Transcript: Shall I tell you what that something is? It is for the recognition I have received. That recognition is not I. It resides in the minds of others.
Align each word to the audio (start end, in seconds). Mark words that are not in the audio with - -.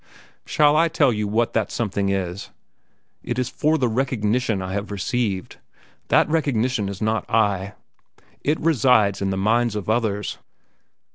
Shall 0.47 0.75
I 0.75 0.87
tell 0.87 1.13
you 1.13 1.27
what 1.27 1.53
that 1.53 1.69
something 1.69 2.09
is? 2.09 2.49
It 3.21 3.37
is 3.37 3.49
for 3.49 3.77
the 3.77 3.87
recognition 3.87 4.59
I 4.59 4.73
have 4.73 4.89
received. 4.89 5.57
That 6.07 6.27
recognition 6.27 6.89
is 6.89 7.03
not 7.03 7.29
I. 7.29 7.75
It 8.43 8.59
resides 8.59 9.21
in 9.21 9.29
the 9.29 9.37
minds 9.37 9.75
of 9.75 9.91
others. 9.91 10.39